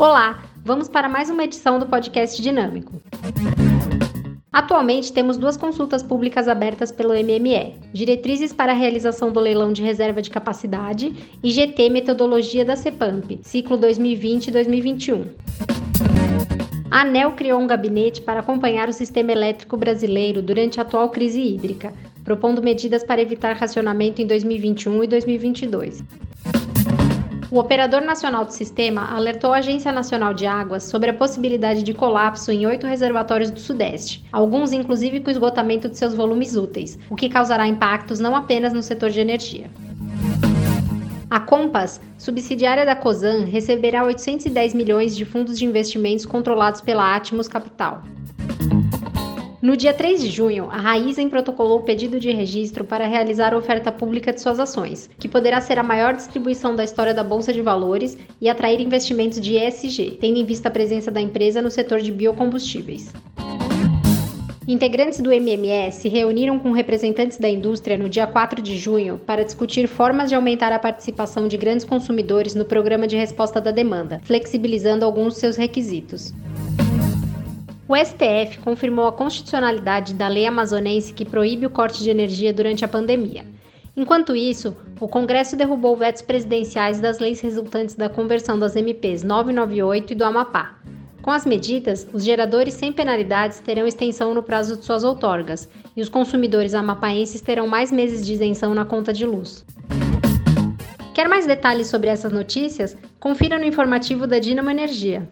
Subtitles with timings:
[0.00, 3.02] Olá, vamos para mais uma edição do podcast Dinâmico.
[4.50, 9.82] Atualmente temos duas consultas públicas abertas pelo MME: Diretrizes para a realização do leilão de
[9.82, 15.26] reserva de capacidade e GT Metodologia da CEPAMP, ciclo 2020-2021.
[16.90, 21.42] A ANEL criou um gabinete para acompanhar o sistema elétrico brasileiro durante a atual crise
[21.42, 21.92] hídrica,
[22.24, 26.02] propondo medidas para evitar racionamento em 2021 e 2022.
[27.50, 31.92] O Operador Nacional do Sistema alertou a Agência Nacional de Águas sobre a possibilidade de
[31.92, 37.16] colapso em oito reservatórios do Sudeste, alguns inclusive com esgotamento de seus volumes úteis, o
[37.16, 39.68] que causará impactos não apenas no setor de energia.
[41.28, 47.48] A Compass, subsidiária da COSAN, receberá 810 milhões de fundos de investimentos controlados pela Atmos
[47.48, 48.04] Capital.
[49.62, 53.58] No dia 3 de junho, a Raizen protocolou o pedido de registro para realizar a
[53.58, 57.52] oferta pública de suas ações, que poderá ser a maior distribuição da história da Bolsa
[57.52, 61.70] de Valores e atrair investimentos de ESG, tendo em vista a presença da empresa no
[61.70, 63.12] setor de biocombustíveis.
[64.66, 69.44] Integrantes do MME se reuniram com representantes da indústria no dia 4 de junho para
[69.44, 74.22] discutir formas de aumentar a participação de grandes consumidores no programa de resposta da demanda,
[74.24, 76.32] flexibilizando alguns de seus requisitos.
[77.90, 82.84] O STF confirmou a constitucionalidade da lei amazonense que proíbe o corte de energia durante
[82.84, 83.44] a pandemia.
[83.96, 90.12] Enquanto isso, o Congresso derrubou vetos presidenciais das leis resultantes da conversão das MPs 998
[90.12, 90.76] e do Amapá.
[91.20, 96.00] Com as medidas, os geradores sem penalidades terão extensão no prazo de suas outorgas e
[96.00, 99.64] os consumidores amapaenses terão mais meses de isenção na conta de luz.
[101.12, 102.96] Quer mais detalhes sobre essas notícias?
[103.18, 105.28] Confira no informativo da Dinamo Energia.